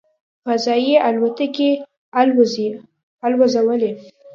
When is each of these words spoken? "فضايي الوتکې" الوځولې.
"فضايي 0.45 0.93
الوتکې" 1.09 1.71
الوځولې. 3.25 3.91